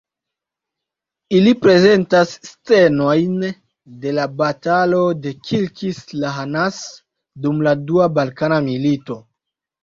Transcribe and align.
Ili 1.39 1.51
prezentas 1.65 2.31
scenojn 2.47 3.35
de 4.05 4.13
la 4.19 4.25
Batalo 4.39 5.03
de 5.27 5.35
Kilkis-Lahanas 5.51 6.81
dum 7.45 7.61
la 7.69 7.75
Dua 7.93 8.09
Balkana 8.17 8.59
Milito. 8.71 9.21